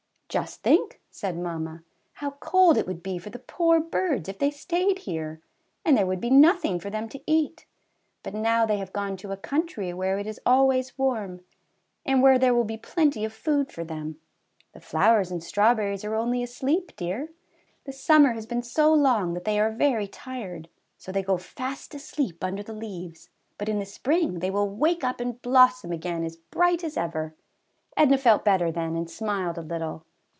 [0.31, 4.49] "Just think," said mamma, "how cold it would be for the poor birds if they
[4.49, 5.41] stayed here!
[5.83, 7.65] and there would be nothing for them to eat.
[8.23, 11.41] But now they have gone to a country where it is always warm,
[12.05, 14.21] and where there will be plenty of food for them.
[14.71, 17.31] The flowers and strawberries are only asleep, dear.
[17.83, 21.93] The summer has been so long that they are very tired, so they go fast
[21.93, 27.33] asleep under the leaves, but in the spring they willwakeupandblossomagainasbrightasever."
[27.97, 30.05] Edna felt better then and smiled a little.